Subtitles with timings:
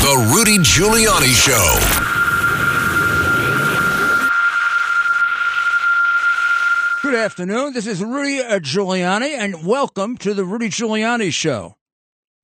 [0.00, 1.74] The Rudy Giuliani Show.
[7.02, 7.72] Good afternoon.
[7.72, 11.74] This is Rudy uh, Giuliani, and welcome to the Rudy Giuliani Show.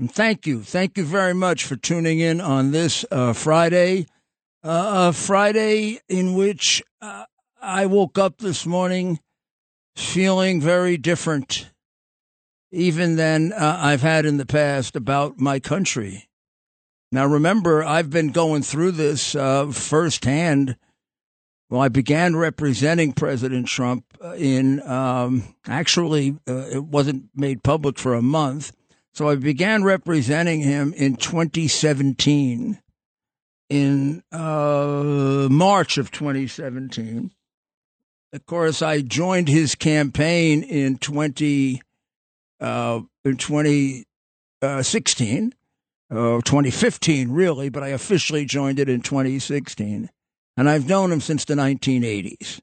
[0.01, 4.09] And thank you, thank you very much for tuning in on this uh, Friday,
[4.65, 7.27] uh, a Friday in which uh,
[7.63, 9.21] I woke up this morning
[9.95, 11.71] feeling very different,
[12.73, 16.29] even than uh, I've had in the past about my country.
[17.15, 20.77] Now, remember, I've been going through this uh, firsthand.
[21.71, 28.01] Well, I began representing President Trump uh, in um, actually, uh, it wasn't made public
[28.01, 28.73] for a month.
[29.13, 32.81] So I began representing him in 2017,
[33.69, 37.31] in uh, March of 2017.
[38.33, 41.81] Of course, I joined his campaign in 20,
[42.59, 45.55] uh, in 2016
[46.11, 50.11] uh, 2015, really, but I officially joined it in 2016.
[50.57, 52.61] And I've known him since the 1980s.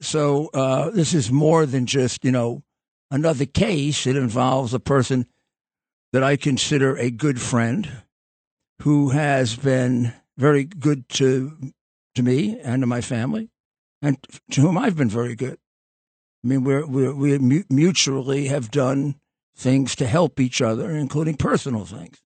[0.00, 2.62] So uh, this is more than just, you know,
[3.10, 4.06] another case.
[4.06, 5.26] It involves a person
[6.12, 8.02] that I consider a good friend
[8.80, 11.56] who has been very good to
[12.14, 13.48] to me and to my family,
[14.02, 14.18] and
[14.50, 15.58] to whom I've been very good.
[16.44, 19.14] I mean, we're, we're, we mutually have done
[19.56, 22.20] things to help each other, including personal things.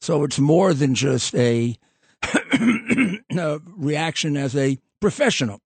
[0.00, 1.76] So it's more than just a,
[2.22, 5.60] a reaction as a professional.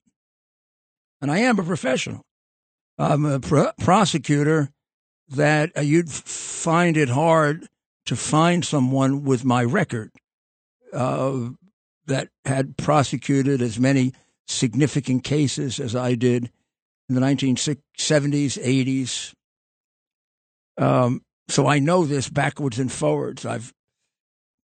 [1.21, 2.23] And I am a professional.
[2.99, 4.71] I'm a pr- prosecutor
[5.29, 7.67] that uh, you'd find it hard
[8.07, 10.11] to find someone with my record
[10.93, 11.51] uh,
[12.07, 14.13] that had prosecuted as many
[14.47, 16.51] significant cases as I did
[17.09, 19.35] in the 1970s, 80s.
[20.83, 23.45] Um, so I know this backwards and forwards.
[23.45, 23.73] I've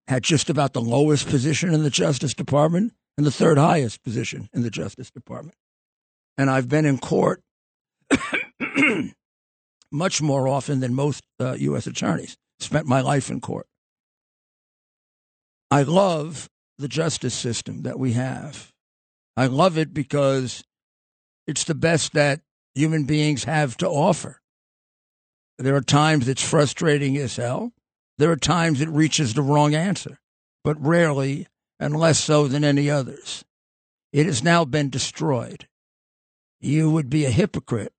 [0.08, 4.48] had just about the lowest position in the Justice Department and the third highest position
[4.52, 5.56] in the Justice Department.
[6.36, 7.42] And I've been in court
[9.92, 11.86] much more often than most uh, U.S.
[11.86, 12.36] attorneys.
[12.58, 13.66] Spent my life in court.
[15.70, 18.72] I love the justice system that we have.
[19.36, 20.64] I love it because
[21.46, 22.40] it's the best that
[22.74, 24.40] human beings have to offer.
[25.58, 27.72] There are times it's frustrating as hell.
[28.20, 30.18] There are times it reaches the wrong answer,
[30.62, 31.46] but rarely
[31.78, 33.46] and less so than any others.
[34.12, 35.66] It has now been destroyed.
[36.60, 37.94] You would be a hypocrite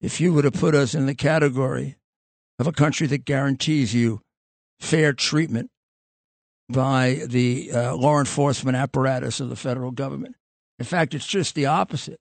[0.00, 1.96] if you were to put us in the category
[2.60, 4.20] of a country that guarantees you
[4.78, 5.72] fair treatment
[6.68, 10.36] by the uh, law enforcement apparatus of the federal government.
[10.78, 12.20] In fact, it's just the opposite.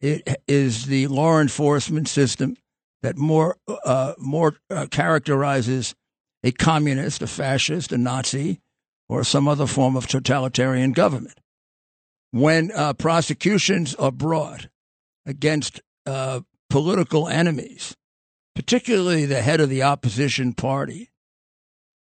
[0.00, 2.56] It is the law enforcement system
[3.02, 5.96] that more uh, more uh, characterizes
[6.44, 8.60] a communist, a fascist, a Nazi,
[9.08, 11.40] or some other form of totalitarian government.
[12.32, 14.68] When uh, prosecutions are brought
[15.24, 17.96] against uh, political enemies,
[18.54, 21.10] particularly the head of the opposition party,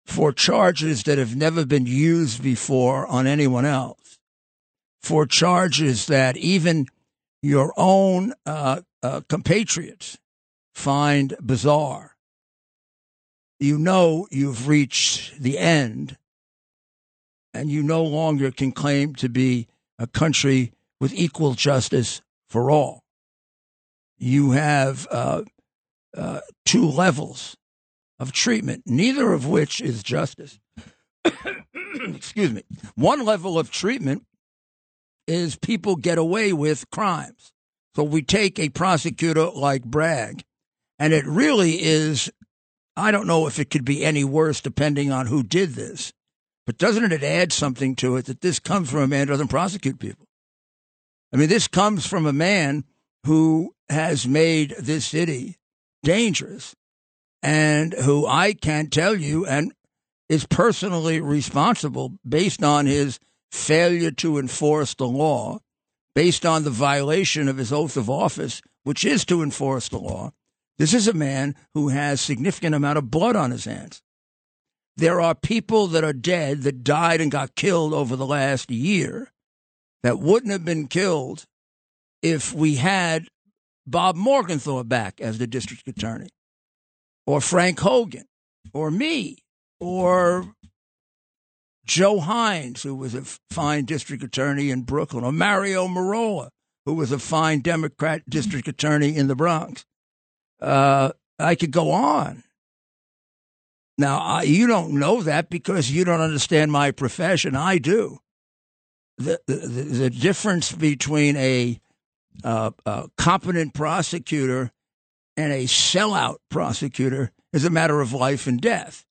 [0.06, 4.18] for charges that have never been used before on anyone else,
[5.02, 6.86] for charges that even
[7.42, 10.16] your own uh, uh compatriots
[10.72, 12.11] find bizarre
[13.62, 16.16] you know you've reached the end
[17.54, 19.68] and you no longer can claim to be
[19.98, 23.02] a country with equal justice for all.
[24.18, 25.42] You have uh,
[26.16, 27.56] uh, two levels
[28.18, 30.58] of treatment, neither of which is justice.
[31.94, 32.62] Excuse me.
[32.94, 34.24] One level of treatment
[35.26, 37.52] is people get away with crimes.
[37.94, 40.44] So we take a prosecutor like Bragg,
[40.98, 42.30] and it really is
[42.96, 46.12] I don't know if it could be any worse depending on who did this,
[46.66, 49.48] but doesn't it add something to it that this comes from a man who doesn't
[49.48, 50.26] prosecute people?
[51.32, 52.84] I mean, this comes from a man
[53.24, 55.56] who has made this city
[56.02, 56.74] dangerous
[57.42, 59.72] and who I can tell you and
[60.28, 63.18] is personally responsible based on his
[63.50, 65.58] failure to enforce the law,
[66.14, 70.32] based on the violation of his oath of office, which is to enforce the law,
[70.82, 74.02] this is a man who has significant amount of blood on his hands.
[74.96, 79.30] there are people that are dead that died and got killed over the last year
[80.02, 81.44] that wouldn't have been killed
[82.20, 83.28] if we had
[83.86, 86.30] Bob Morgenthau back as the district attorney,
[87.28, 88.26] or Frank Hogan,
[88.74, 89.38] or me,
[89.78, 90.52] or
[91.86, 96.48] Joe Hynes, who was a fine district attorney in Brooklyn, or Mario Merola,
[96.86, 99.84] who was a fine Democrat district attorney in the Bronx.
[100.62, 102.44] Uh, I could go on.
[103.98, 107.56] Now, I, you don't know that because you don't understand my profession.
[107.56, 108.20] I do.
[109.18, 111.80] The, the, the difference between a,
[112.44, 114.70] uh, a competent prosecutor
[115.36, 119.04] and a sellout prosecutor is a matter of life and death.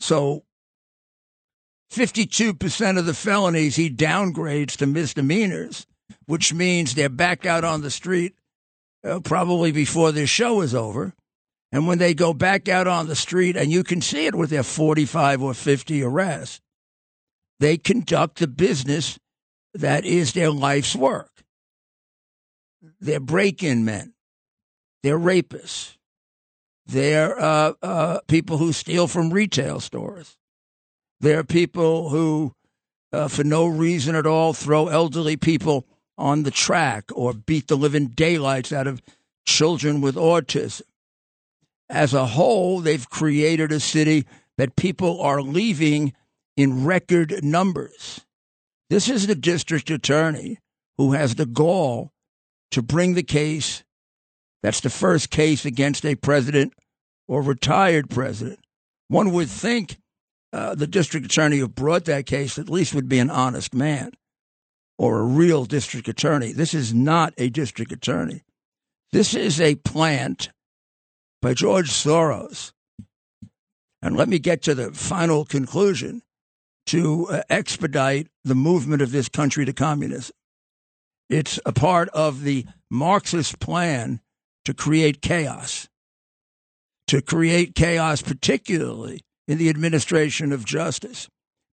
[0.00, 0.44] So
[1.92, 5.86] 52% of the felonies he downgrades to misdemeanors,
[6.26, 8.34] which means they're back out on the street
[9.04, 11.14] uh, probably before this show is over.
[11.70, 14.50] And when they go back out on the street, and you can see it with
[14.50, 16.60] their 45 or 50 arrests,
[17.58, 19.18] they conduct the business
[19.72, 21.30] that is their life's work.
[23.00, 24.14] They're break in men,
[25.02, 25.96] they're rapists,
[26.84, 30.36] they're uh, uh, people who steal from retail stores.
[31.20, 32.52] they're people who,
[33.12, 35.86] uh, for no reason at all, throw elderly people
[36.18, 39.02] on the track or beat the living daylights out of
[39.44, 40.82] children with autism.
[41.88, 44.26] As a whole, they've created a city
[44.56, 46.12] that people are leaving
[46.56, 48.24] in record numbers.
[48.90, 50.58] This is the district attorney
[50.98, 52.12] who has the gall
[52.70, 53.82] to bring the case.
[54.62, 56.72] That's the first case against a president
[57.26, 58.60] or retired president.
[59.08, 59.96] One would think
[60.52, 64.12] uh, the district attorney who brought that case at least would be an honest man
[64.98, 66.52] or a real district attorney.
[66.52, 68.42] This is not a district attorney.
[69.12, 70.50] This is a plant
[71.40, 72.72] by George Soros.
[74.00, 76.22] And let me get to the final conclusion
[76.86, 80.34] to uh, expedite the movement of this country to communism.
[81.30, 84.20] It's a part of the Marxist plan
[84.64, 85.88] to create chaos,
[87.06, 91.28] to create chaos, particularly in the administration of justice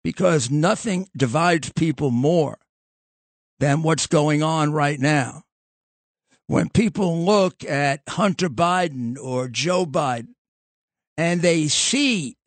[0.03, 2.57] because nothing divides people more
[3.59, 5.43] than what's going on right now.
[6.47, 10.35] When people look at Hunter Biden or Joe Biden
[11.17, 12.37] and they see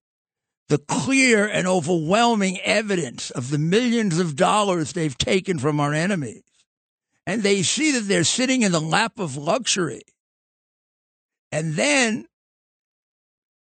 [0.68, 6.44] the clear and overwhelming evidence of the millions of dollars they've taken from our enemies,
[7.26, 10.02] and they see that they're sitting in the lap of luxury,
[11.50, 12.24] and then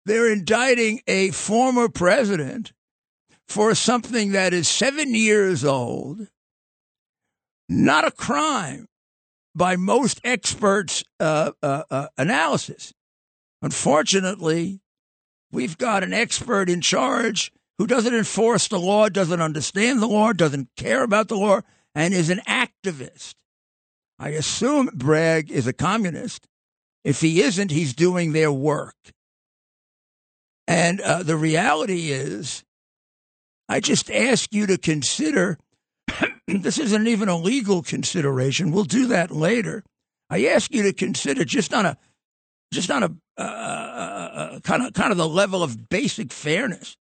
[0.05, 2.71] they're indicting a former president
[3.47, 6.27] for something that is seven years old,
[7.69, 8.87] not a crime
[9.55, 12.93] by most experts' uh, uh, uh, analysis.
[13.61, 14.81] Unfortunately,
[15.51, 20.33] we've got an expert in charge who doesn't enforce the law, doesn't understand the law,
[20.33, 21.61] doesn't care about the law,
[21.95, 23.35] and is an activist.
[24.19, 26.47] I assume Bragg is a communist.
[27.03, 28.95] If he isn't, he's doing their work.
[30.67, 32.63] And uh, the reality is,
[33.67, 35.57] I just ask you to consider
[36.47, 38.71] this isn't even a legal consideration.
[38.71, 39.83] We'll do that later.
[40.29, 41.97] I ask you to consider just on a
[42.73, 46.95] just on a uh, kind of kind of the level of basic fairness.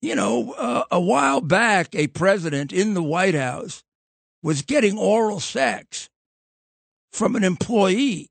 [0.00, 3.82] You know, uh, a while back, a president in the White House
[4.42, 6.08] was getting oral sex
[7.12, 8.28] from an employee,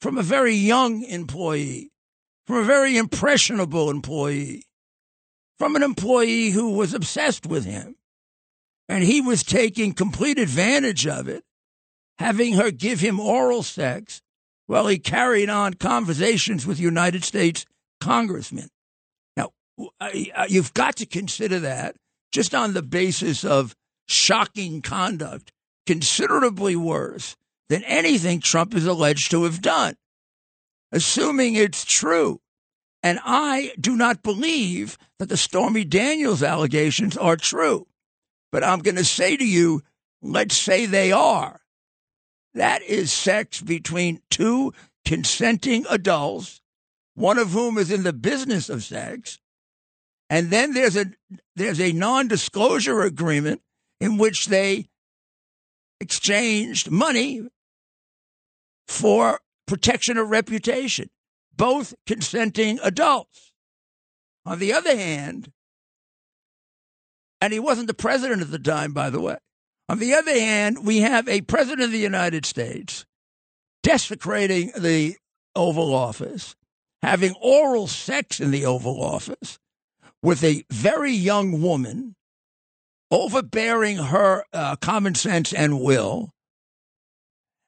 [0.00, 1.90] from a very young employee
[2.46, 4.66] from a very impressionable employee,
[5.58, 7.96] from an employee who was obsessed with him.
[8.88, 11.44] And he was taking complete advantage of it,
[12.18, 14.20] having her give him oral sex
[14.66, 17.64] while he carried on conversations with United States
[18.00, 18.68] congressmen.
[19.36, 19.50] Now,
[20.48, 21.96] you've got to consider that
[22.32, 23.74] just on the basis of
[24.06, 25.52] shocking conduct,
[25.86, 27.36] considerably worse
[27.68, 29.96] than anything Trump is alleged to have done
[30.94, 32.40] assuming it's true.
[33.02, 37.86] And I do not believe that the Stormy Daniels allegations are true.
[38.54, 39.82] But I'm going to say to you,
[40.22, 41.60] let's say they are.
[42.54, 44.72] That is sex between two
[45.04, 46.60] consenting adults,
[47.16, 49.40] one of whom is in the business of sex.
[50.30, 51.06] And then there's a
[51.56, 53.60] there's a non-disclosure agreement
[54.00, 54.86] in which they
[55.98, 57.48] exchanged money
[58.86, 61.10] for protection of reputation,
[61.56, 63.50] both consenting adults.
[64.46, 65.50] On the other hand,
[67.44, 69.36] and he wasn't the president at the time, by the way.
[69.90, 73.04] On the other hand, we have a president of the United States
[73.82, 75.16] desecrating the
[75.54, 76.56] Oval Office,
[77.02, 79.58] having oral sex in the Oval Office,
[80.22, 82.16] with a very young woman,
[83.10, 86.30] overbearing her uh, common sense and will,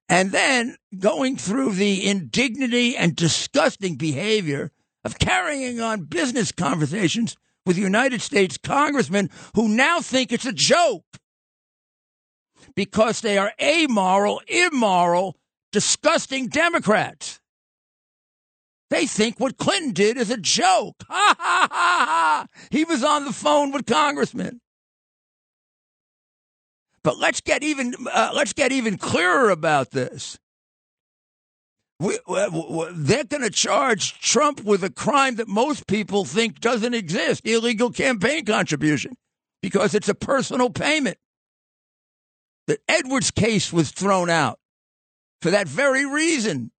[0.09, 4.73] and then going through the indignity and disgusting behavior
[5.05, 11.05] of carrying on business conversations with United States congressmen who now think it's a joke
[12.75, 15.37] because they are amoral, immoral,
[15.73, 17.41] disgusting Democrats.
[18.89, 20.95] They think what Clinton did is a joke.
[21.09, 22.47] Ha ha ha ha!
[22.71, 24.61] He was on the phone with congressmen.
[27.03, 30.39] But let's get even uh, let's get even clearer about this.
[31.99, 37.47] We, they're going to charge Trump with a crime that most people think doesn't exist
[37.47, 39.15] illegal campaign contribution
[39.63, 41.17] because it's a personal payment.
[42.67, 44.59] The Edwards case was thrown out
[45.41, 46.71] for that very reason.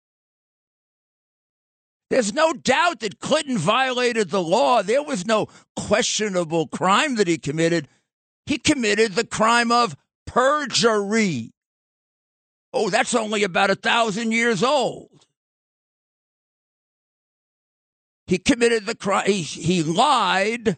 [2.11, 4.83] There's no doubt that Clinton violated the law.
[4.83, 7.89] There was no questionable crime that he committed.
[8.45, 9.97] He committed the crime of
[10.27, 11.53] perjury.
[12.73, 15.27] Oh, that's only about a thousand years old.
[18.27, 19.27] He committed the crime.
[19.27, 20.77] He, he lied,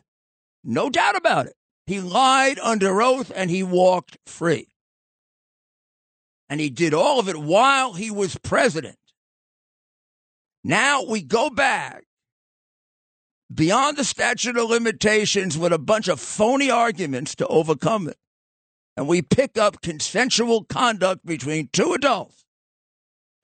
[0.62, 1.54] no doubt about it.
[1.87, 4.68] He lied under oath and he walked free.
[6.50, 8.99] And he did all of it while he was president.
[10.62, 12.04] Now we go back
[13.52, 18.18] beyond the statute of limitations with a bunch of phony arguments to overcome it.
[18.99, 22.45] And we pick up consensual conduct between two adults.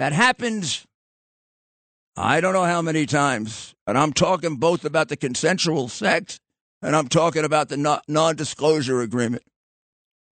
[0.00, 0.84] That happens,
[2.16, 3.72] I don't know how many times.
[3.86, 6.40] And I'm talking both about the consensual sex
[6.82, 9.44] and I'm talking about the non disclosure agreement.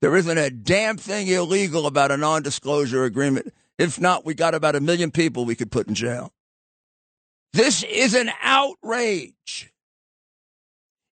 [0.00, 3.54] There isn't a damn thing illegal about a non disclosure agreement.
[3.78, 6.32] If not, we got about a million people we could put in jail.
[7.52, 9.72] This is an outrage.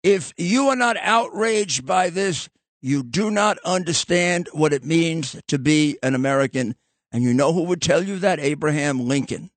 [0.02, 2.48] If you are not outraged by this,
[2.82, 6.74] you do not understand what it means to be an American.
[7.12, 8.40] And you know who would tell you that?
[8.40, 9.50] Abraham Lincoln.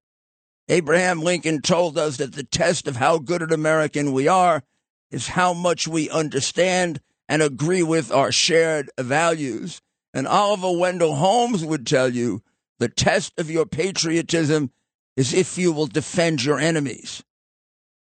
[0.69, 4.63] Abraham Lincoln told us that the test of how good an American we are
[5.09, 9.81] is how much we understand and agree with our shared values.
[10.13, 12.43] And Oliver Wendell Holmes would tell you
[12.77, 14.71] the test of your patriotism
[15.15, 17.23] is if you will defend your enemies.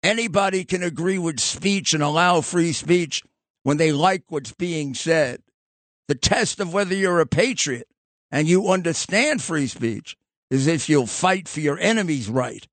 [0.02, 3.22] Anybody can agree with speech and allow free speech
[3.66, 5.42] when they like what's being said.
[6.06, 7.88] The test of whether you're a patriot
[8.30, 10.16] and you understand free speech
[10.52, 12.64] is if you'll fight for your enemy's right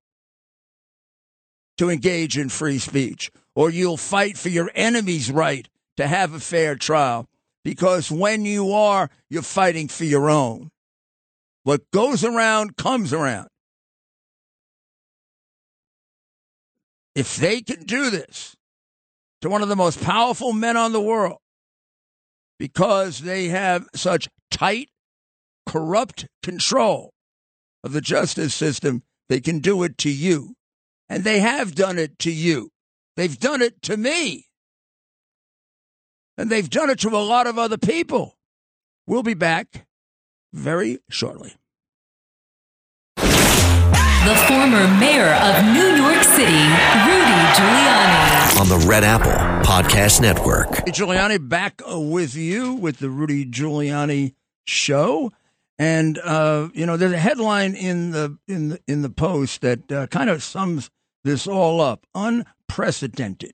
[1.78, 6.38] to engage in free speech, or you'll fight for your enemy's right to have a
[6.38, 7.26] fair trial.
[7.64, 10.70] Because when you are, you're fighting for your own.
[11.64, 13.48] What goes around comes around.
[17.16, 18.53] If they can do this
[19.44, 21.36] to one of the most powerful men on the world
[22.58, 24.88] because they have such tight,
[25.66, 27.12] corrupt control
[27.82, 30.54] of the justice system, they can do it to you.
[31.10, 32.70] And they have done it to you.
[33.18, 34.46] They've done it to me.
[36.38, 38.38] And they've done it to a lot of other people.
[39.06, 39.86] We'll be back
[40.54, 41.54] very shortly
[44.24, 46.64] the former mayor of New York City,
[47.04, 47.93] Rudy Giuliani.
[48.64, 49.30] On the Red Apple
[49.68, 50.70] Podcast Network.
[50.86, 55.32] Giuliani back with you with the Rudy Giuliani show.
[55.78, 59.92] And uh, you know, there's a headline in the in the in the post that
[59.92, 60.88] uh, kind of sums
[61.24, 63.52] this all up: unprecedented.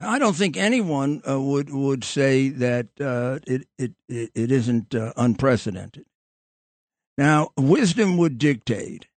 [0.00, 5.12] I don't think anyone uh, would would say that uh, it, it it isn't uh,
[5.16, 6.06] unprecedented.
[7.18, 9.08] Now, wisdom would dictate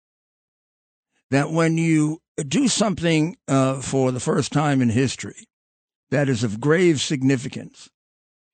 [1.29, 5.47] that when you do something uh, for the first time in history
[6.11, 7.89] that is of grave significance,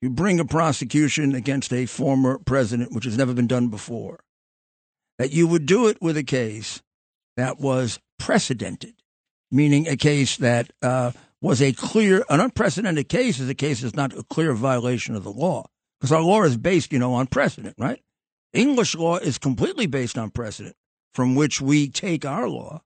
[0.01, 4.19] you bring a prosecution against a former president, which has never been done before,
[5.17, 6.81] that you would do it with a case
[7.38, 8.95] that was precedented,
[9.51, 11.11] meaning a case that uh,
[11.41, 15.23] was a clear, an unprecedented case is a case that's not a clear violation of
[15.23, 15.65] the law.
[16.00, 18.01] Because our law is based, you know, on precedent, right?
[18.53, 20.75] English law is completely based on precedent
[21.13, 22.81] from which we take our law.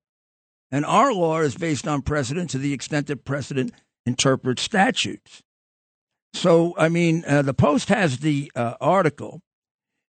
[0.71, 3.73] And our law is based on precedent to the extent that precedent
[4.05, 5.41] interprets statutes.
[6.33, 9.41] So, I mean, uh, the Post has the uh, article,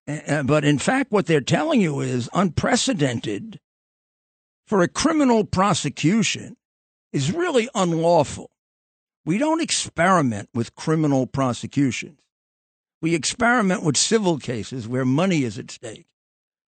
[0.08, 3.60] uh, but in fact, what they're telling you is unprecedented
[4.66, 6.56] for a criminal prosecution
[7.12, 8.52] is really unlawful.
[9.26, 12.20] We don't experiment with criminal prosecutions.
[13.02, 16.08] We experiment with civil cases where money is at stake.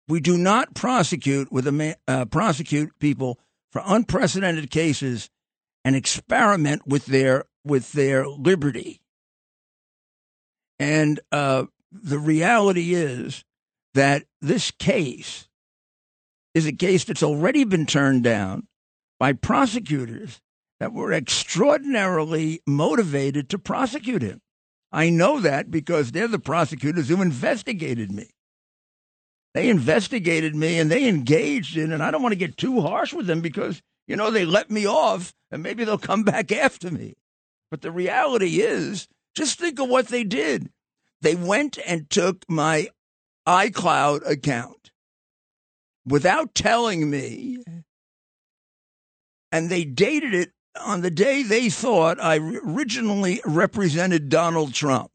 [0.07, 3.39] We do not prosecute with a uh, prosecute people
[3.71, 5.29] for unprecedented cases
[5.83, 9.01] and experiment with their with their liberty.
[10.79, 13.43] And uh, the reality is
[13.93, 15.47] that this case
[16.53, 18.67] is a case that's already been turned down
[19.19, 20.41] by prosecutors
[20.79, 24.41] that were extraordinarily motivated to prosecute him.
[24.91, 28.31] I know that because they're the prosecutors who investigated me.
[29.53, 33.13] They investigated me and they engaged in, and I don't want to get too harsh
[33.13, 36.91] with them because, you know, they let me off and maybe they'll come back after
[36.91, 37.15] me.
[37.71, 40.69] But the reality is, just think of what they did.
[41.21, 42.89] They went and took my
[43.47, 44.91] iCloud account
[46.05, 47.63] without telling me,
[49.51, 55.11] and they dated it on the day they thought I originally represented Donald Trump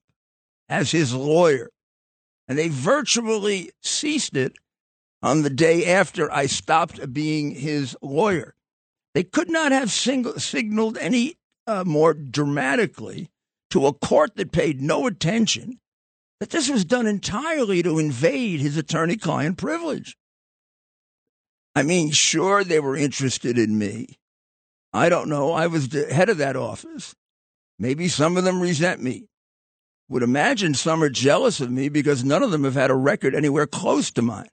[0.68, 1.70] as his lawyer.
[2.46, 4.54] And they virtually ceased it
[5.22, 8.54] on the day after I stopped being his lawyer.
[9.14, 11.36] They could not have single, signaled any
[11.66, 13.30] uh, more dramatically
[13.70, 15.80] to a court that paid no attention
[16.40, 20.16] that this was done entirely to invade his attorney client privilege.
[21.74, 24.18] I mean, sure, they were interested in me.
[24.92, 25.52] I don't know.
[25.52, 27.14] I was the head of that office.
[27.78, 29.26] Maybe some of them resent me.
[30.08, 33.34] Would imagine some are jealous of me because none of them have had a record
[33.34, 34.50] anywhere close to mine.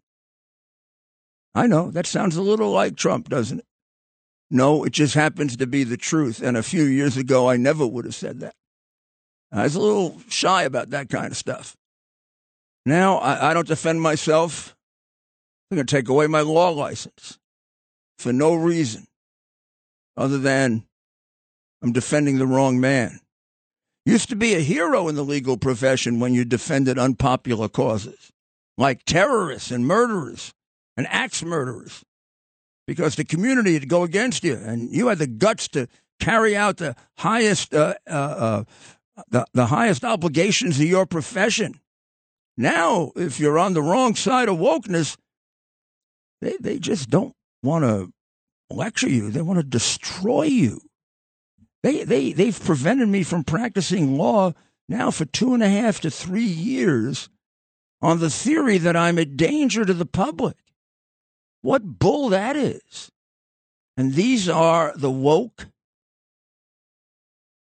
[1.54, 3.66] I know that sounds a little like Trump, doesn't it?
[4.50, 6.42] No, it just happens to be the truth.
[6.42, 8.54] And a few years ago, I never would have said that.
[9.52, 11.78] I was a little shy about that kind of stuff.
[12.86, 14.76] Now I, I don't defend myself.
[15.70, 17.40] They're going to take away my law license
[18.18, 19.08] for no reason
[20.18, 20.84] other than
[21.82, 23.21] I'm defending the wrong man.
[24.12, 28.34] Used to be a hero in the legal profession when you defended unpopular causes,
[28.78, 30.54] like terrorists and murderers
[30.98, 32.04] and axe murderers,
[32.86, 35.88] because the community would go against you, and you had the guts to
[36.20, 38.64] carry out the highest uh, uh, uh,
[39.30, 41.80] the, the highest obligations of your profession.
[42.58, 45.16] Now, if you're on the wrong side of wokeness,
[46.42, 48.12] they, they just don't want to
[48.70, 49.32] lecture you.
[49.32, 50.82] They want to destroy you.
[51.84, 54.54] They, they, they've prevented me from practicing law
[54.88, 57.30] now for two and a half to three years
[58.02, 60.58] on the theory that I'm a danger to the public.
[61.62, 63.12] What bull that is.
[63.98, 65.68] And these are the woke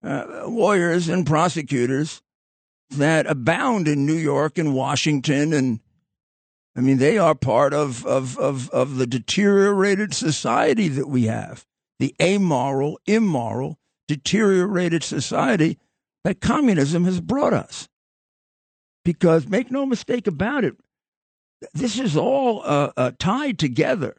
[0.04, 2.22] uh, lawyers and prosecutors
[2.92, 5.80] that abound in New York and Washington and
[6.76, 11.66] I mean they are part of, of, of, of the deteriorated society that we have,
[12.00, 13.78] the amoral, immoral,
[14.10, 15.78] deteriorated society
[16.24, 17.88] that communism has brought us.
[19.06, 20.76] Because make no mistake about it,
[21.76, 24.18] this is all uh, uh, tied together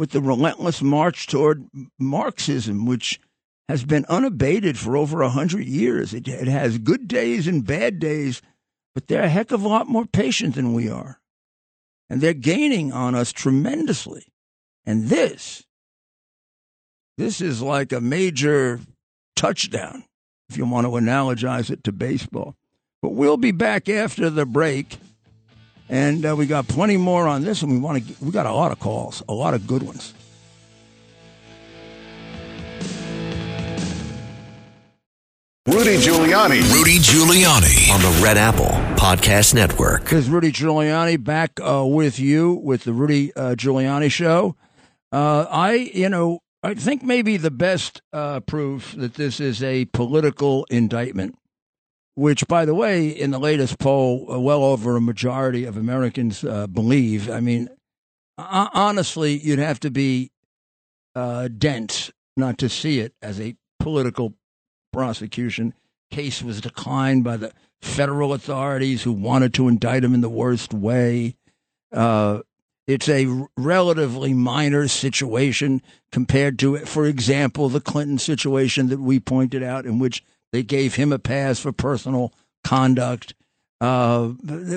[0.00, 3.20] with the relentless march toward Marxism, which
[3.68, 6.12] has been unabated for over a hundred years.
[6.12, 8.42] It, it has good days and bad days,
[8.96, 11.20] but they're a heck of a lot more patient than we are.
[12.10, 14.32] And they're gaining on us tremendously.
[14.84, 15.64] And this,
[17.18, 18.80] this is like a major
[19.36, 20.04] touchdown,
[20.48, 22.54] if you want to analogize it to baseball.
[23.02, 24.96] But we'll be back after the break.
[25.90, 28.24] And uh, we got plenty more on this, and we want to.
[28.24, 30.14] We got a lot of calls, a lot of good ones.
[35.66, 36.74] Rudy Giuliani.
[36.74, 40.04] Rudy Giuliani on the Red Apple Podcast Network.
[40.04, 44.56] This is Rudy Giuliani back uh, with you with the Rudy uh, Giuliani Show.
[45.10, 49.84] Uh, I, you know, I think maybe the best uh, proof that this is a
[49.86, 51.38] political indictment,
[52.14, 56.42] which, by the way, in the latest poll, uh, well over a majority of Americans
[56.42, 57.30] uh, believe.
[57.30, 57.68] I mean,
[58.36, 60.32] honestly, you'd have to be
[61.58, 64.34] dense not to see it as a political
[64.92, 65.74] prosecution.
[66.10, 70.72] Case was declined by the federal authorities who wanted to indict him in the worst
[70.72, 71.36] way.
[71.92, 72.40] Uh,
[72.88, 79.62] it's a relatively minor situation compared to, for example, the Clinton situation that we pointed
[79.62, 82.32] out, in which they gave him a pass for personal
[82.64, 83.34] conduct.
[83.78, 84.30] Uh,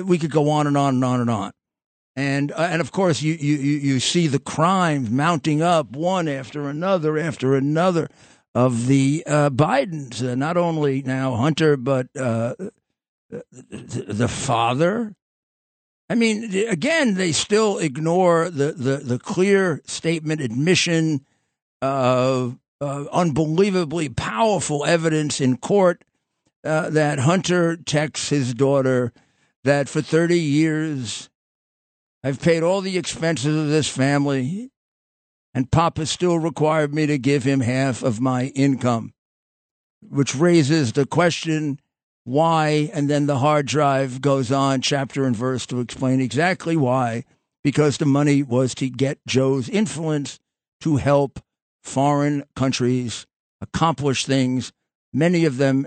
[0.04, 1.52] we could go on and on and on and on.
[2.14, 6.68] And uh, and of course, you, you you see the crimes mounting up one after
[6.68, 8.10] another after another
[8.54, 12.54] of the uh, Bidens, uh, not only now Hunter, but uh,
[13.30, 15.14] the father.
[16.12, 21.24] I mean, again, they still ignore the, the, the clear statement, admission,
[21.80, 26.04] of unbelievably powerful evidence in court
[26.64, 29.14] uh, that Hunter texts his daughter
[29.64, 31.30] that for 30 years
[32.22, 34.70] I've paid all the expenses of this family
[35.54, 39.14] and Papa still required me to give him half of my income.
[40.06, 41.80] which raises the question
[42.24, 47.24] why, and then the hard drive goes on chapter and verse to explain exactly why,
[47.64, 50.38] because the money was to get Joe's influence
[50.80, 51.40] to help
[51.82, 53.26] foreign countries
[53.60, 54.72] accomplish things,
[55.12, 55.86] many of them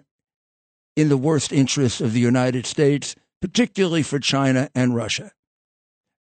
[0.96, 5.32] in the worst interests of the United States, particularly for China and Russia.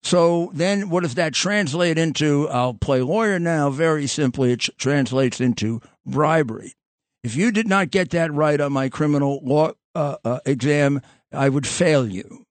[0.03, 2.49] So then, what does that translate into?
[2.49, 3.71] I'll play lawyer now.
[3.71, 6.75] Very simply, it translates into bribery.
[7.23, 11.01] If you did not get that right on my criminal law uh, uh, exam,
[11.33, 12.45] I would fail you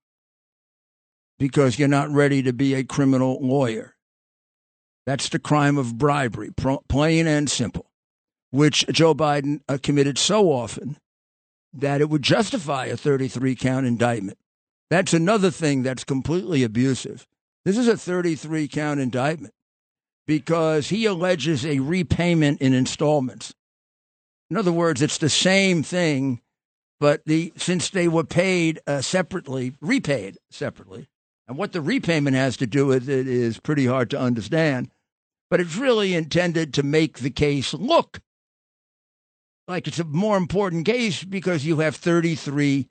[1.39, 3.95] because you're not ready to be a criminal lawyer.
[5.05, 6.51] That's the crime of bribery,
[6.87, 7.89] plain and simple,
[8.51, 10.97] which Joe Biden uh, committed so often
[11.73, 14.37] that it would justify a 33 count indictment.
[14.89, 17.25] That's another thing that's completely abusive.
[17.65, 19.53] This is a 33 count indictment
[20.27, 23.53] because he alleges a repayment in installments.
[24.49, 26.41] In other words, it's the same thing,
[27.01, 31.09] but the since they were paid uh, separately, repaid separately,
[31.47, 34.89] and what the repayment has to do with it is pretty hard to understand.
[35.49, 38.21] But it's really intended to make the case look
[39.67, 42.87] like it's a more important case because you have 33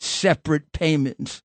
[0.00, 1.42] separate payments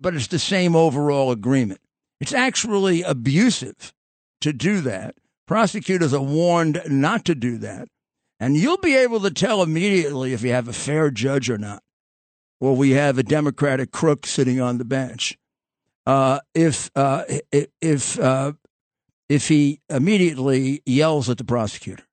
[0.00, 1.80] but it's the same overall agreement.
[2.20, 3.92] It's actually abusive
[4.40, 5.14] to do that.
[5.46, 7.88] Prosecutors are warned not to do that.
[8.40, 11.82] And you'll be able to tell immediately if you have a fair judge or not,
[12.58, 15.36] or we have a Democratic crook sitting on the bench.
[16.06, 17.24] Uh, if uh,
[17.82, 18.52] if uh,
[19.28, 22.04] if he immediately yells at the prosecutor,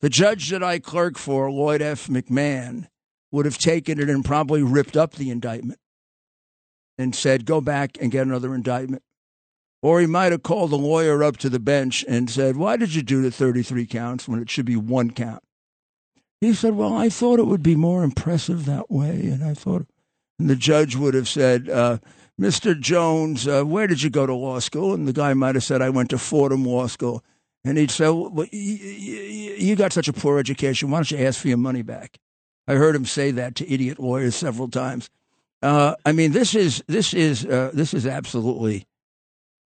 [0.00, 2.06] the judge that I clerk for, Lloyd F.
[2.06, 2.86] MacMahon,
[3.32, 5.80] would have taken it and probably ripped up the indictment
[6.96, 9.02] and said, go back and get another indictment.
[9.82, 12.94] Or he might have called the lawyer up to the bench and said, Why did
[12.94, 15.42] you do the 33 counts when it should be one count?
[16.40, 19.26] He said, Well, I thought it would be more impressive that way.
[19.26, 19.86] And I thought,
[20.38, 21.98] and the judge would have said, uh,
[22.40, 22.78] Mr.
[22.78, 24.94] Jones, uh, where did you go to law school?
[24.94, 27.22] And the guy might have said, I went to Fordham Law School.
[27.64, 30.90] And he'd say, well, You got such a poor education.
[30.90, 32.18] Why don't you ask for your money back?
[32.66, 35.10] I heard him say that to idiot lawyers several times.
[35.62, 38.86] Uh, I mean, this is this is uh, this is absolutely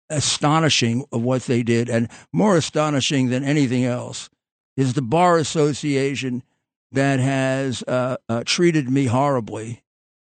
[0.09, 4.29] astonishing of what they did, and more astonishing than anything else
[4.75, 6.43] is the bar association
[6.91, 9.83] that has uh, uh treated me horribly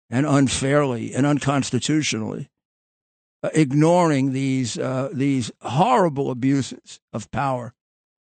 [0.09, 2.51] and unfairly and unconstitutionally,
[3.43, 7.73] uh, ignoring these uh, these horrible abuses of power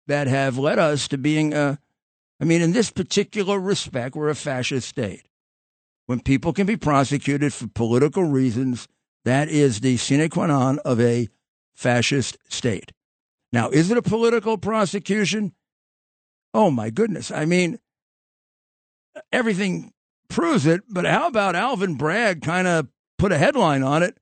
[0.07, 1.79] that have led us to being a.
[2.41, 5.29] I mean, in this particular respect, we're a fascist state
[6.09, 8.89] when people can be prosecuted for political reasons,
[9.29, 11.29] that is the sine qua non of a
[11.75, 12.93] fascist state.
[13.53, 15.53] Now, is it a political prosecution?
[16.53, 17.31] Oh, my goodness.
[17.31, 17.79] I mean,
[19.33, 19.93] everything
[20.29, 22.89] proves it, but how about Alvin Bragg kind of
[23.19, 24.19] put a headline on it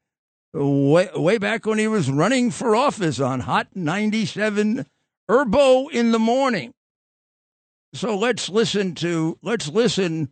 [0.52, 4.86] way, way back when he was running for office on Hot 97
[5.30, 6.72] Ebro in the morning?
[7.94, 10.30] So let's listen to let's listen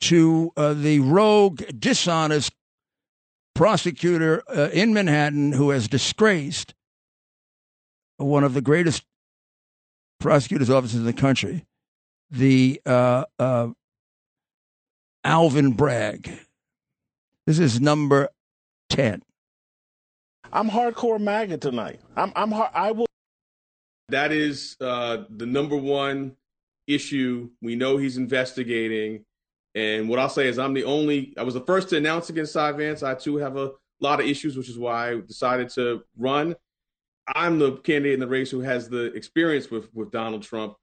[0.00, 2.52] to uh, the rogue, dishonest
[3.54, 6.74] prosecutor uh, in Manhattan who has disgraced
[8.16, 9.04] one of the greatest
[10.18, 11.66] prosecutor's offices in the country,
[12.30, 13.68] the uh, uh
[15.24, 16.30] Alvin Bragg.
[17.46, 18.28] This is number
[18.90, 19.22] 10.
[20.52, 22.00] I'm hardcore MAGA tonight.
[22.16, 23.06] I'm, I'm hard, I will.
[24.08, 26.36] That is uh, the number one
[26.86, 29.24] issue we know he's investigating.
[29.74, 31.34] And what I'll say is, I'm the only.
[31.38, 33.02] I was the first to announce against Cy Vance.
[33.02, 36.56] I too have a lot of issues, which is why I decided to run.
[37.32, 40.74] I'm the candidate in the race who has the experience with with Donald Trump.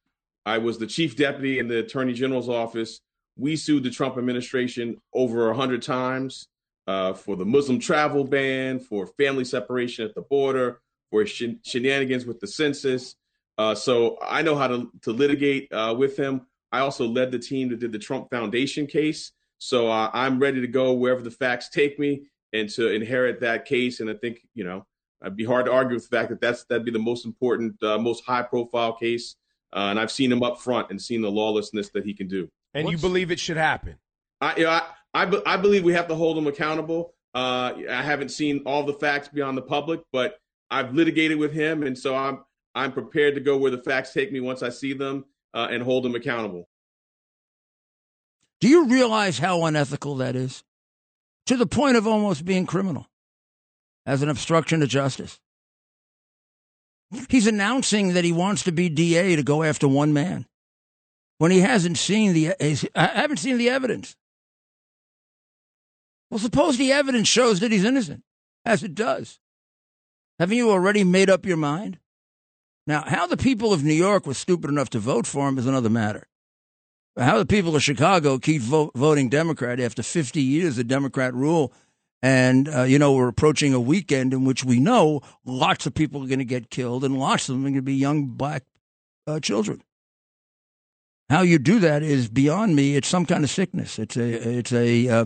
[0.45, 3.01] I was the chief deputy in the attorney general's office.
[3.35, 6.47] We sued the Trump administration over a hundred times
[6.87, 10.79] uh, for the Muslim travel ban, for family separation at the border,
[11.11, 13.15] for shen- shenanigans with the census.
[13.57, 16.47] Uh, so I know how to, to litigate uh, with him.
[16.71, 19.31] I also led the team that did the Trump Foundation case.
[19.57, 23.65] So uh, I'm ready to go wherever the facts take me and to inherit that
[23.65, 23.99] case.
[23.99, 24.85] And I think, you know,
[25.21, 27.81] it'd be hard to argue with the fact that that's, that'd be the most important,
[27.81, 29.35] uh, most high profile case.
[29.73, 32.49] Uh, and I've seen him up front and seen the lawlessness that he can do.
[32.73, 33.97] And What's, you believe it should happen?
[34.39, 37.13] I, you know, I, I, I, believe we have to hold him accountable.
[37.33, 40.37] Uh, I haven't seen all the facts beyond the public, but
[40.69, 41.83] I've litigated with him.
[41.83, 42.43] And so I'm,
[42.75, 45.25] I'm prepared to go where the facts take me once I see them
[45.57, 46.69] uh, and hold them accountable.
[48.61, 50.63] Do you realize how unethical that is?
[51.47, 53.07] To the point of almost being criminal
[54.05, 55.39] as an obstruction to justice.
[57.29, 60.45] He's announcing that he wants to be DA to go after one man.
[61.39, 62.53] when he hasn't seen the
[62.95, 64.15] I haven't seen the evidence.
[66.29, 68.23] Well, suppose the evidence shows that he's innocent,
[68.65, 69.39] as it does.
[70.39, 71.99] Haven't you already made up your mind?
[72.87, 75.67] Now, how the people of New York were stupid enough to vote for him is
[75.67, 76.25] another matter.
[77.17, 81.73] How the people of Chicago keep vote, voting Democrat after 50 years of Democrat rule,
[82.23, 86.23] and uh, you know we're approaching a weekend in which we know lots of people
[86.23, 88.63] are going to get killed, and lots of them are going to be young black
[89.25, 89.83] uh, children.
[91.29, 92.95] How you do that is beyond me.
[92.95, 93.99] It's some kind of sickness.
[93.99, 95.25] It's a it's a uh,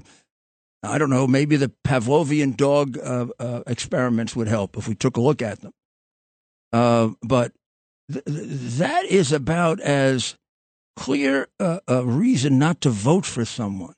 [0.81, 1.27] I don't know.
[1.27, 5.61] Maybe the Pavlovian dog uh, uh, experiments would help if we took a look at
[5.61, 5.73] them.
[6.71, 7.53] Uh, but
[8.11, 10.35] th- that is about as
[10.95, 13.95] clear a reason not to vote for someone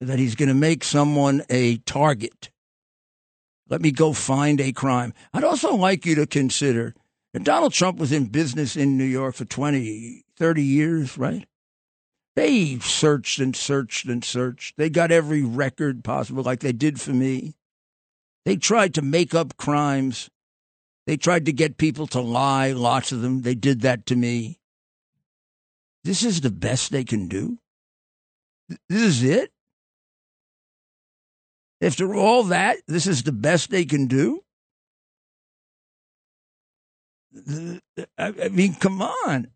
[0.00, 2.50] that he's going to make someone a target.
[3.68, 5.14] Let me go find a crime.
[5.32, 6.94] I'd also like you to consider
[7.32, 11.46] that Donald Trump was in business in New York for 20, 30 years, right?
[12.36, 14.76] They searched and searched and searched.
[14.76, 17.54] They got every record possible, like they did for me.
[18.44, 20.28] They tried to make up crimes.
[21.06, 23.42] They tried to get people to lie, lots of them.
[23.42, 24.58] They did that to me.
[26.02, 27.58] This is the best they can do?
[28.88, 29.52] This is it?
[31.80, 34.42] After all that, this is the best they can do?
[38.16, 39.48] I mean, come on.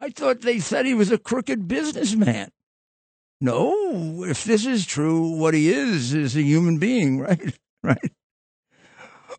[0.00, 2.50] I thought they said he was a crooked businessman.
[3.40, 7.58] No, if this is true, what he is is a human being, right?
[7.82, 8.12] Right.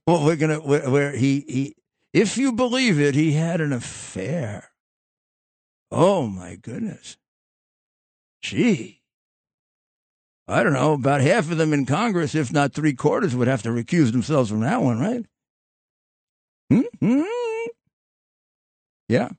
[0.06, 1.76] Well, we're gonna where, where he he.
[2.14, 4.70] If you believe it, he had an affair.
[5.92, 7.18] Oh my goodness.
[8.42, 9.02] Gee.
[10.48, 13.64] I don't know, about half of them in Congress, if not three quarters, would have
[13.64, 15.26] to recuse themselves from that one, right?
[17.00, 17.22] Hmm?
[19.08, 19.30] Yeah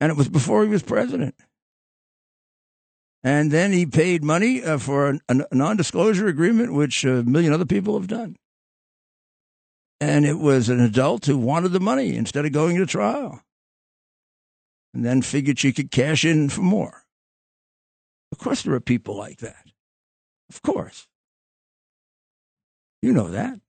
[0.00, 1.34] and it was before he was president.
[3.24, 7.52] And then he paid money uh, for a, a non disclosure agreement, which a million
[7.52, 8.36] other people have done.
[10.00, 13.42] And it was an adult who wanted the money instead of going to trial.
[14.94, 17.04] And then figured she could cash in for more.
[18.32, 19.66] Of course, there are people like that.
[20.50, 21.06] Of course.
[23.02, 23.60] You know that.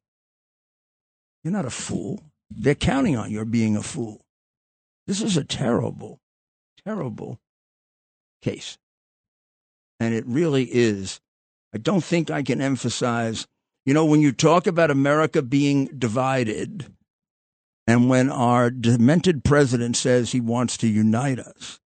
[1.44, 2.24] You're not a fool.
[2.50, 4.26] They're counting on your being a fool.
[5.08, 6.20] This is a terrible,
[6.86, 7.40] terrible
[8.42, 8.78] case.
[10.00, 11.20] And it really is.
[11.74, 13.48] I don't think I can emphasize,
[13.90, 16.94] you know, when you talk about America being divided,
[17.88, 21.80] and when our demented president says he wants to unite us,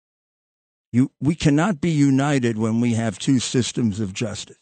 [0.91, 4.57] you, we cannot be united when we have two systems of justice.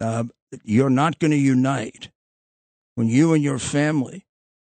[0.00, 0.22] Uh,
[0.62, 2.12] you're not going to unite
[2.94, 4.24] when you and your family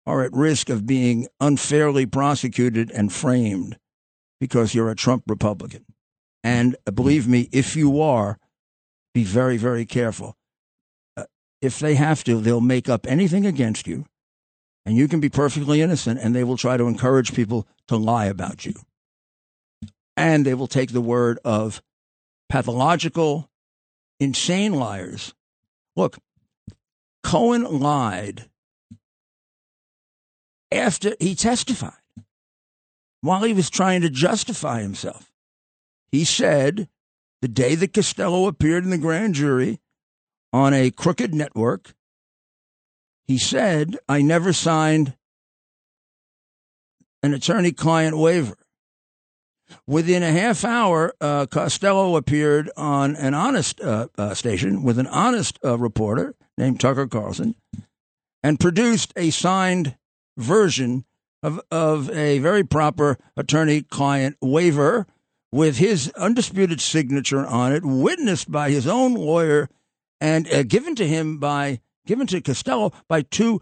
[0.07, 3.77] are at risk of being unfairly prosecuted and framed
[4.39, 5.85] because you're a Trump Republican.
[6.43, 8.39] And believe me, if you are,
[9.13, 10.35] be very, very careful.
[11.65, 14.05] If they have to, they'll make up anything against you,
[14.85, 18.25] and you can be perfectly innocent, and they will try to encourage people to lie
[18.25, 18.75] about you.
[20.15, 21.81] And they will take the word of
[22.49, 23.49] pathological,
[24.19, 25.33] insane liars.
[25.95, 26.19] Look,
[27.23, 28.47] Cohen lied
[30.71, 31.93] after he testified
[33.21, 35.31] while he was trying to justify himself.
[36.11, 36.89] He said
[37.41, 39.79] the day that Costello appeared in the grand jury
[40.55, 41.93] on a crooked network,
[43.25, 45.13] he said, I never signed
[47.21, 48.57] an attorney client waiver.
[49.85, 55.07] Within a half hour, uh, Costello appeared on an honest uh, uh, station with an
[55.07, 57.55] honest uh, reporter named Tucker Carlson
[58.41, 59.97] and produced a signed
[60.37, 61.03] version
[61.43, 65.05] of, of a very proper attorney client waiver
[65.51, 69.67] with his undisputed signature on it, witnessed by his own lawyer
[70.25, 73.61] and uh, given to him by given to Costello by two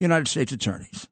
[0.00, 1.06] United States attorneys.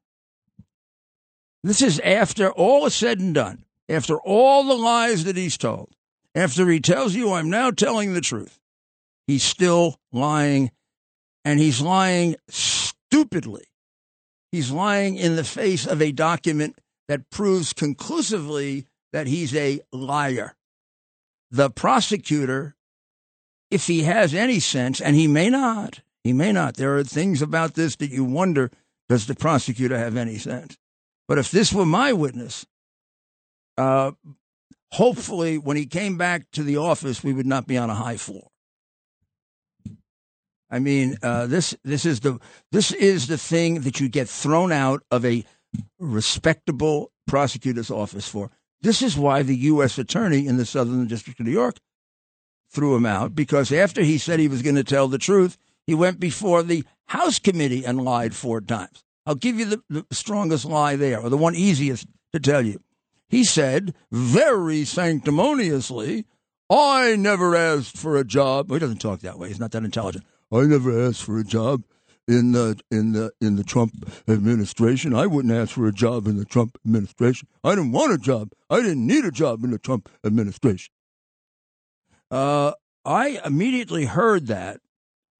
[1.63, 5.95] This is after all is said and done, after all the lies that he's told,
[6.35, 8.59] after he tells you, I'm now telling the truth.
[9.25, 10.71] He's still lying,
[11.43, 13.65] and he's lying stupidly
[14.55, 20.55] He's lying in the face of a document that proves conclusively that he's a liar.
[21.51, 22.77] The prosecutor,
[23.75, 27.41] if he has any sense, and he may not, he may not, there are things
[27.41, 28.71] about this that you wonder
[29.09, 30.77] does the prosecutor have any sense?
[31.27, 32.65] But if this were my witness,
[33.77, 34.13] uh,
[34.93, 38.15] hopefully when he came back to the office, we would not be on a high
[38.15, 38.47] floor.
[40.71, 42.39] I mean, uh, this this is the
[42.71, 45.43] this is the thing that you get thrown out of a
[45.99, 48.51] respectable prosecutor's office for.
[48.81, 49.97] This is why the U.S.
[49.97, 51.75] attorney in the Southern District of New York
[52.75, 55.57] threw him out because after he said he was going to tell the truth,
[55.87, 59.03] he went before the House committee and lied four times.
[59.25, 62.81] I'll give you the, the strongest lie there, or the one easiest to tell you.
[63.29, 66.25] He said very sanctimoniously,
[66.69, 68.69] I never asked for a job.
[68.69, 69.47] Well, he doesn't talk that way.
[69.49, 70.25] He's not that intelligent.
[70.51, 71.83] I never asked for a job
[72.27, 73.93] in the in the in the Trump
[74.27, 75.13] administration.
[75.13, 77.47] I wouldn't ask for a job in the Trump administration.
[77.63, 78.51] I didn't want a job.
[78.69, 80.91] I didn't need a job in the Trump administration.
[82.35, 82.73] Uh,
[83.05, 84.81] I immediately heard that,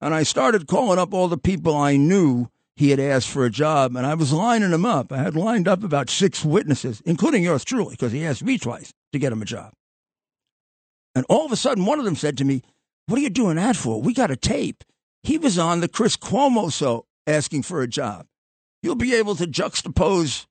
[0.00, 3.50] and I started calling up all the people I knew he had asked for a
[3.50, 5.12] job, and I was lining them up.
[5.12, 8.94] I had lined up about six witnesses, including yours truly, because he asked me twice
[9.12, 9.74] to get him a job.
[11.14, 12.62] And all of a sudden, one of them said to me,
[13.08, 14.00] What are you doing that for?
[14.00, 14.82] We got a tape.
[15.22, 18.26] He was on the Chris Cuomo show asking for a job.
[18.82, 20.46] You'll be able to juxtapose.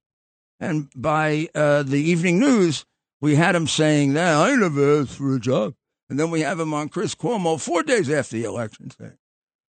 [0.59, 2.85] And by uh, the evening news,
[3.19, 5.73] we had him saying that I never asked for a job.
[6.09, 9.17] And then we have him on Chris Cuomo four days after the election saying,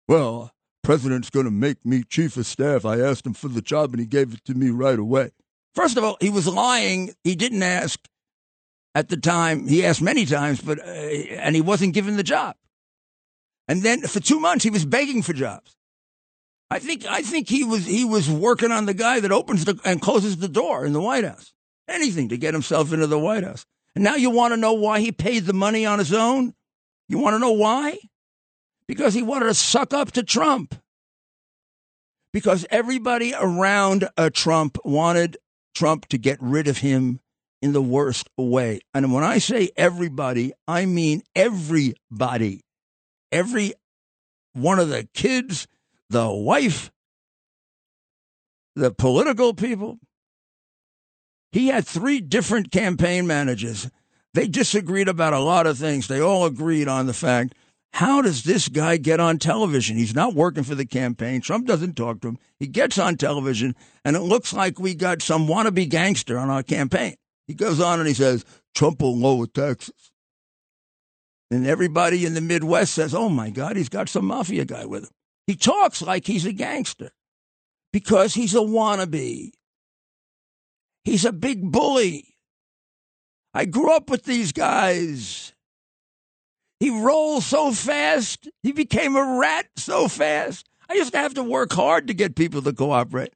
[0.06, 2.84] Well, president's going to make me chief of staff.
[2.84, 5.30] I asked him for the job and he gave it to me right away.
[5.74, 7.14] First of all, he was lying.
[7.24, 8.00] He didn't ask
[8.94, 9.68] at the time.
[9.68, 12.56] He asked many times, but uh, and he wasn't given the job.
[13.68, 15.76] And then for two months, he was begging for jobs.
[16.70, 19.78] I think I think he was he was working on the guy that opens the,
[19.84, 21.52] and closes the door in the White House.
[21.86, 23.64] Anything to get himself into the White House.
[23.98, 26.54] And now you want to know why he paid the money on his own?
[27.08, 27.98] You want to know why?
[28.86, 30.76] Because he wanted to suck up to Trump.
[32.32, 35.36] Because everybody around uh, Trump wanted
[35.74, 37.18] Trump to get rid of him
[37.60, 38.82] in the worst way.
[38.94, 42.60] And when I say everybody, I mean everybody.
[43.32, 43.72] Every
[44.52, 45.66] one of the kids,
[46.08, 46.92] the wife,
[48.76, 49.98] the political people,
[51.58, 53.90] he had three different campaign managers.
[54.32, 56.06] They disagreed about a lot of things.
[56.06, 57.54] They all agreed on the fact
[57.94, 59.96] how does this guy get on television?
[59.96, 61.40] He's not working for the campaign.
[61.40, 62.38] Trump doesn't talk to him.
[62.60, 66.62] He gets on television, and it looks like we got some wannabe gangster on our
[66.62, 67.16] campaign.
[67.48, 68.44] He goes on and he says,
[68.74, 70.12] Trump will lower taxes.
[71.50, 75.04] And everybody in the Midwest says, oh my God, he's got some mafia guy with
[75.04, 75.10] him.
[75.48, 77.10] He talks like he's a gangster
[77.92, 79.50] because he's a wannabe.
[81.08, 82.36] He's a big bully.
[83.54, 85.54] I grew up with these guys.
[86.80, 88.46] He rolled so fast.
[88.62, 90.68] He became a rat so fast.
[90.86, 93.32] I used to have to work hard to get people to cooperate.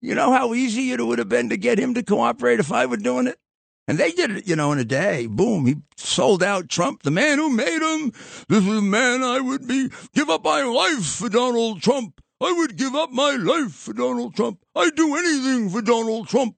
[0.00, 2.86] You know how easy it would have been to get him to cooperate if I
[2.86, 3.40] were doing it?
[3.88, 5.26] And they did it, you know, in a day.
[5.26, 5.66] Boom.
[5.66, 8.12] He sold out Trump, the man who made him.
[8.48, 12.20] This is the man I would be, give up my life for Donald Trump.
[12.40, 14.64] I would give up my life for Donald Trump.
[14.76, 16.54] I'd do anything for Donald Trump.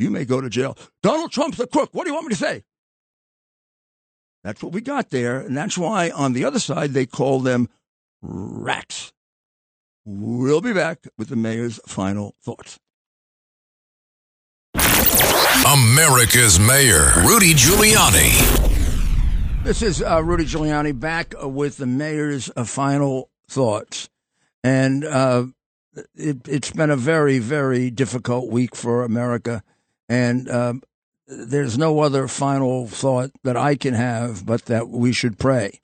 [0.00, 0.76] You may go to jail.
[1.02, 1.90] Donald Trump's a crook.
[1.92, 2.64] What do you want me to say?
[4.42, 5.40] That's what we got there.
[5.40, 7.68] And that's why on the other side, they call them
[8.22, 9.12] rats.
[10.06, 12.78] We'll be back with the mayor's final thoughts.
[15.66, 18.58] America's Mayor, Rudy Giuliani.
[19.62, 24.08] This is uh, Rudy Giuliani back with the mayor's uh, final thoughts.
[24.64, 25.46] And uh,
[26.14, 29.62] it, has been a very, very difficult week for America.
[30.10, 30.82] And um,
[31.28, 35.80] there's no other final thought that I can have but that we should pray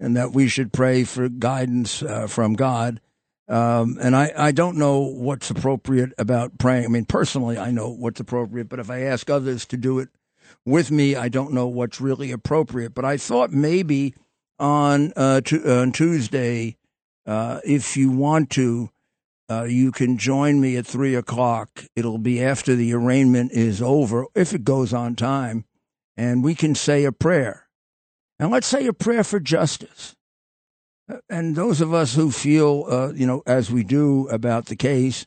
[0.00, 3.00] and that we should pray for guidance uh, from God.
[3.48, 6.84] Um, and I, I don't know what's appropriate about praying.
[6.84, 10.08] I mean, personally, I know what's appropriate, but if I ask others to do it
[10.66, 12.92] with me, I don't know what's really appropriate.
[12.92, 14.14] But I thought maybe
[14.58, 16.76] on, uh, on Tuesday,
[17.24, 18.90] uh, if you want to,
[19.50, 21.84] uh, you can join me at three o'clock.
[21.96, 25.64] It'll be after the arraignment is over, if it goes on time,
[26.16, 27.68] and we can say a prayer.
[28.38, 30.14] And let's say a prayer for justice.
[31.10, 34.76] Uh, and those of us who feel, uh, you know, as we do about the
[34.76, 35.26] case,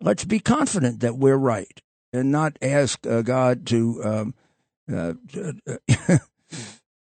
[0.00, 1.80] let's be confident that we're right
[2.12, 4.34] and not ask uh, God to um,
[4.92, 5.56] uh, to,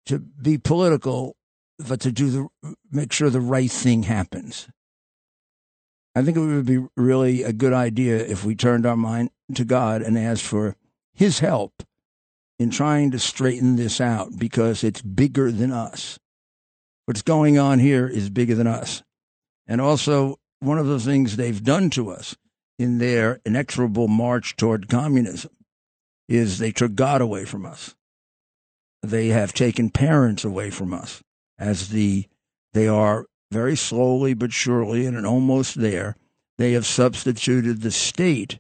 [0.07, 1.35] to be political,
[1.79, 4.69] but to do the make sure the right thing happens.
[6.15, 9.65] I think it would be really a good idea if we turned our mind to
[9.65, 10.77] God and asked for
[11.13, 11.83] His help
[12.59, 16.19] in trying to straighten this out because it's bigger than us.
[17.07, 19.03] What's going on here is bigger than us.
[19.67, 22.37] And also, one of the things they've done to us
[22.79, 25.51] in their inexorable march toward communism
[26.29, 27.95] is they took God away from us.
[29.03, 31.23] They have taken parents away from us
[31.59, 32.27] as the
[32.73, 36.17] they are very slowly but surely, and almost there,
[36.59, 38.59] they have substituted the state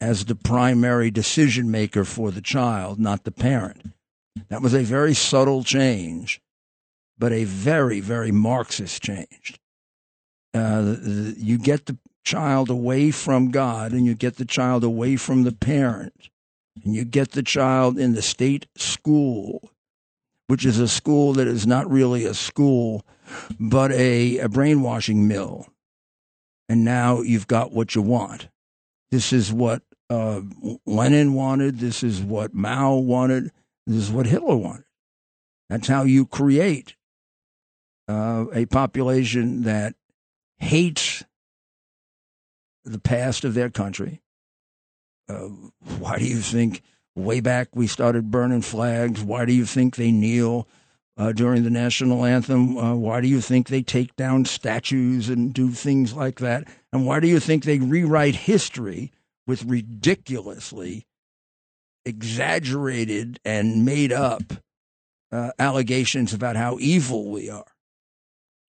[0.00, 3.92] as the primary decision maker for the child, not the parent.
[4.48, 6.40] That was a very subtle change,
[7.18, 9.58] but a very, very Marxist change.
[10.52, 14.84] Uh, the, the, you get the child away from God and you get the child
[14.84, 16.30] away from the parent
[16.82, 19.70] and you get the child in the state school,
[20.46, 23.04] which is a school that is not really a school,
[23.58, 25.66] but a, a brainwashing mill.
[26.68, 28.48] And now you've got what you want.
[29.10, 30.40] This is what uh,
[30.86, 31.78] Lenin wanted.
[31.78, 33.52] This is what Mao wanted.
[33.86, 34.84] This is what Hitler wanted.
[35.68, 36.96] That's how you create
[38.08, 39.94] uh, a population that
[40.58, 41.24] hates
[42.84, 44.22] the past of their country.
[45.28, 45.48] Uh,
[45.98, 46.82] why do you think
[47.16, 49.22] way back we started burning flags?
[49.22, 50.68] Why do you think they kneel
[51.16, 52.76] uh, during the national anthem?
[52.76, 56.66] Uh, why do you think they take down statues and do things like that?
[56.92, 59.12] And why do you think they rewrite history
[59.46, 61.06] with ridiculously
[62.04, 64.42] exaggerated and made up
[65.32, 67.66] uh, allegations about how evil we are?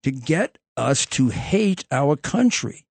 [0.04, 2.86] To get us to hate our country.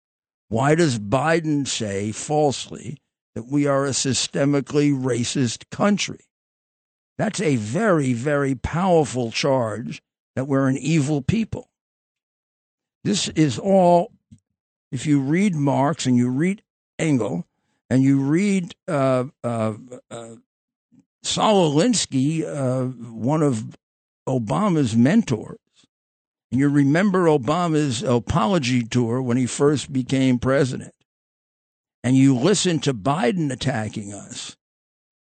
[0.48, 2.98] Why does Biden say falsely
[3.34, 6.30] that we are a systemically racist country?
[7.20, 10.00] That's a very, very powerful charge
[10.36, 11.68] that we're an evil people.
[13.04, 14.12] This is all,
[14.90, 16.62] if you read Marx and you read
[16.98, 17.46] Engel
[17.90, 19.74] and you read uh, uh,
[20.10, 20.36] uh,
[21.22, 23.76] Saul Alinsky, uh, one of
[24.26, 25.58] Obama's mentors,
[26.50, 30.94] and you remember Obama's apology tour when he first became president,
[32.02, 34.56] and you listen to Biden attacking us.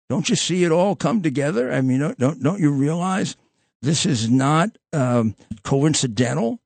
[0.08, 1.72] Don't you see it all come together?
[1.72, 3.36] I mean, don't don't you realize
[3.82, 6.60] this is not um, coincidental?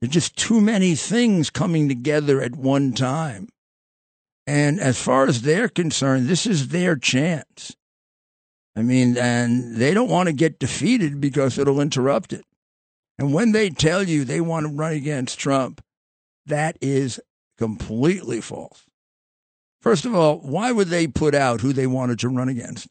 [0.00, 3.48] There's just too many things coming together at one time.
[4.46, 7.74] And as far as they're concerned, this is their chance.
[8.76, 12.44] I mean, and they don't want to get defeated because it'll interrupt it.
[13.18, 15.82] And when they tell you they want to run against Trump,
[16.44, 17.18] that is
[17.56, 18.85] completely false.
[19.86, 22.88] First of all, why would they put out who they wanted to run against?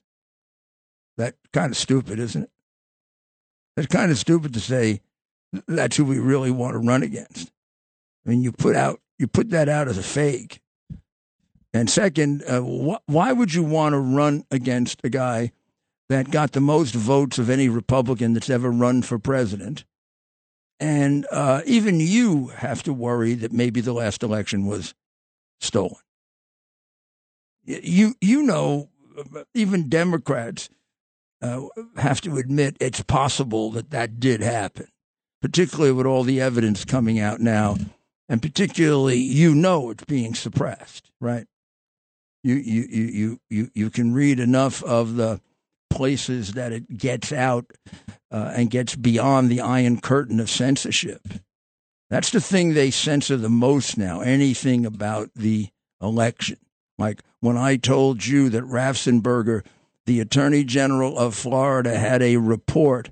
[1.17, 2.49] That kind of stupid, isn't it?
[3.75, 5.01] That's kind of stupid to say
[5.67, 7.51] that's who we really want to run against.
[8.25, 10.61] I mean, you put out you put that out as a fake.
[11.73, 15.51] And second, uh, wh- why would you want to run against a guy
[16.07, 19.83] that got the most votes of any Republican that's ever run for president?
[20.79, 24.93] And uh, even you have to worry that maybe the last election was
[25.59, 25.97] stolen.
[27.65, 28.89] You you know,
[29.53, 30.69] even Democrats
[31.41, 31.61] uh,
[31.97, 34.87] have to admit it's possible that that did happen,
[35.41, 37.77] particularly with all the evidence coming out now,
[38.29, 41.47] and particularly you know it's being suppressed, right?
[42.43, 45.41] You you you you you you can read enough of the
[45.89, 47.65] places that it gets out
[48.31, 51.21] uh, and gets beyond the iron curtain of censorship.
[52.09, 55.69] That's the thing they censor the most now, anything about the
[56.01, 56.57] election.
[56.97, 59.65] Like when I told you that Raffensperger,
[60.05, 63.11] the Attorney General of Florida, had a report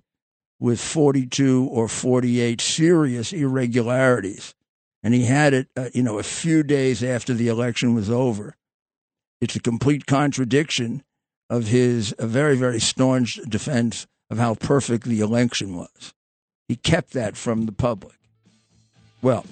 [0.59, 4.55] with 42 or 48 serious irregularities,
[5.01, 8.55] and he had it, uh, you know, a few days after the election was over.
[9.41, 11.03] It's a complete contradiction
[11.49, 16.13] of his very, very staunch defense of how perfect the election was.
[16.67, 18.15] He kept that from the public.
[19.21, 19.45] Well,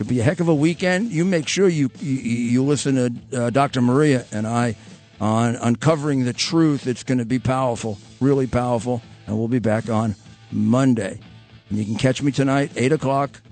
[0.00, 1.12] could be a heck of a weekend.
[1.12, 3.82] You make sure you you, you listen to uh, Dr.
[3.82, 4.74] Maria and I
[5.20, 6.86] on uncovering the truth.
[6.86, 10.16] It's going to be powerful, really powerful, and we'll be back on
[10.50, 11.20] Monday.
[11.68, 13.42] And you can catch me tonight, eight o'clock.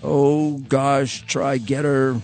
[0.00, 2.20] Oh gosh, try Gettr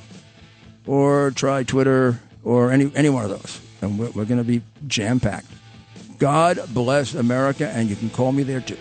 [0.86, 4.62] or try Twitter or any any one of those, and we're, we're going to be
[4.86, 5.48] jam packed.
[6.18, 8.78] God bless America, and you can call me there too.